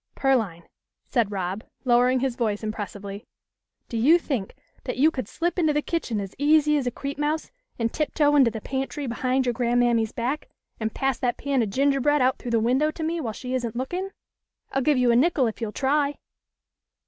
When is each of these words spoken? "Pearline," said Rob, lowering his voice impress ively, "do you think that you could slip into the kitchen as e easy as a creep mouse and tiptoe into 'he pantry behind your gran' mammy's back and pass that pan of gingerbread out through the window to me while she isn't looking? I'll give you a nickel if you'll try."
"Pearline," 0.15 0.63
said 1.05 1.31
Rob, 1.31 1.63
lowering 1.85 2.21
his 2.21 2.35
voice 2.35 2.63
impress 2.63 2.93
ively, 2.95 3.23
"do 3.87 3.95
you 3.97 4.17
think 4.17 4.55
that 4.85 4.97
you 4.97 5.11
could 5.11 5.27
slip 5.27 5.59
into 5.59 5.73
the 5.73 5.81
kitchen 5.83 6.19
as 6.19 6.33
e 6.39 6.39
easy 6.39 6.75
as 6.75 6.87
a 6.87 6.91
creep 6.91 7.19
mouse 7.19 7.51
and 7.77 7.93
tiptoe 7.93 8.35
into 8.35 8.49
'he 8.51 8.59
pantry 8.61 9.05
behind 9.05 9.45
your 9.45 9.53
gran' 9.53 9.77
mammy's 9.77 10.11
back 10.11 10.49
and 10.79 10.95
pass 10.95 11.19
that 11.19 11.37
pan 11.37 11.61
of 11.61 11.69
gingerbread 11.69 12.19
out 12.19 12.39
through 12.39 12.49
the 12.49 12.59
window 12.59 12.89
to 12.89 13.03
me 13.03 13.21
while 13.21 13.31
she 13.31 13.53
isn't 13.53 13.75
looking? 13.75 14.09
I'll 14.71 14.81
give 14.81 14.97
you 14.97 15.11
a 15.11 15.15
nickel 15.15 15.45
if 15.45 15.61
you'll 15.61 15.71
try." 15.71 16.15